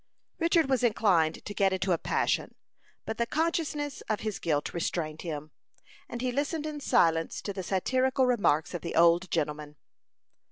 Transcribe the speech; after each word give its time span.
Richard 0.39 0.67
was 0.67 0.81
inclined 0.83 1.45
to 1.45 1.53
get 1.53 1.71
into 1.73 1.91
a 1.91 1.97
passion, 1.99 2.55
but 3.05 3.19
the 3.19 3.27
consciousness 3.27 4.01
of 4.09 4.21
his 4.21 4.39
guilt 4.39 4.73
restrained 4.73 5.21
him, 5.21 5.51
and 6.09 6.23
he 6.23 6.31
listened 6.31 6.65
in 6.65 6.79
silence 6.79 7.39
to 7.43 7.53
the 7.53 7.61
satirical 7.61 8.25
remarks 8.25 8.73
of 8.73 8.81
the 8.81 8.95
old 8.95 9.29
gentleman. 9.29 9.75